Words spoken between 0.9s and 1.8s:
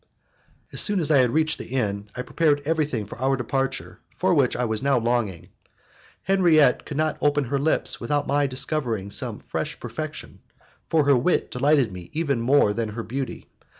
as I had reached the